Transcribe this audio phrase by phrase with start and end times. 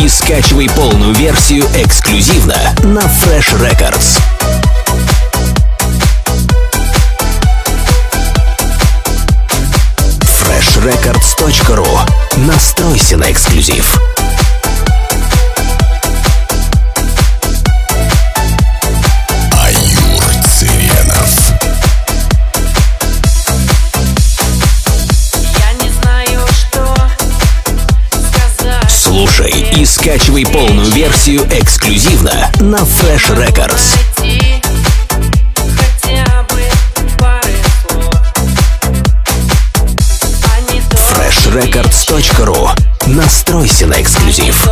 [0.00, 4.18] и скачивай полную версию эксклюзивно на Fresh Records.
[10.22, 11.86] freshrecords.ru
[12.36, 14.00] Настройся на эксклюзив.
[29.38, 33.94] Слушай и скачивай полную версию эксклюзивно на Fresh Records.
[41.14, 42.70] Freshrecords.ru
[43.06, 44.68] Настройся на эксклюзив.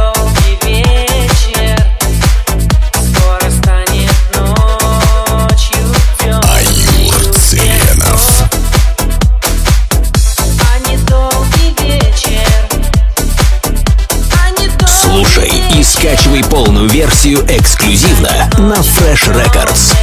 [15.75, 19.95] И скачивай полную версию эксклюзивно на Fresh Records.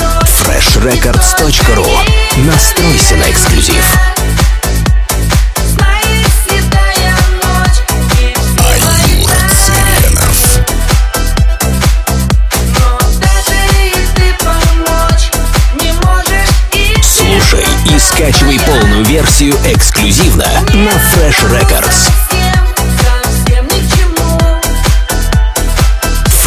[0.00, 0.28] Ночь.
[0.44, 1.86] freshrecords.ru
[2.44, 3.84] Настройся на эксклюзив.
[18.18, 22.10] Скачивай полную версию эксклюзивно на Fresh Records.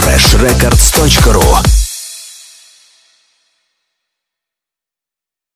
[0.03, 1.80] freshrecords.ru